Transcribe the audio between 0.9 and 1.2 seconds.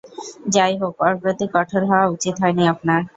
ওর